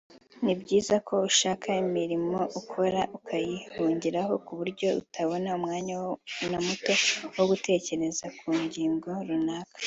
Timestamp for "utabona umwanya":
5.01-5.95